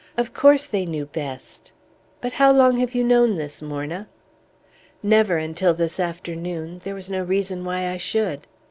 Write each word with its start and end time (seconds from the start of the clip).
Of 0.17 0.33
course 0.33 0.65
they 0.65 0.87
knew 0.87 1.05
best! 1.05 1.71
But 2.21 2.33
how 2.33 2.51
long 2.51 2.77
have 2.77 2.95
you 2.95 3.03
known 3.03 3.35
this, 3.35 3.61
Morna?" 3.61 4.07
"Never 5.03 5.37
until 5.37 5.75
this 5.75 5.99
afternoon; 5.99 6.81
there 6.83 6.95
was 6.95 7.11
no 7.11 7.21
reason 7.21 7.63
why 7.63 7.85
I 7.87 7.97
should." 7.97 8.47